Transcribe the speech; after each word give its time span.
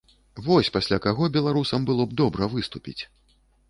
Вось 0.47 0.71
пасля 0.77 0.97
каго 1.05 1.29
беларусам 1.37 1.81
было 1.93 2.03
б 2.11 2.19
добра 2.25 2.53
выступіць. 2.59 3.01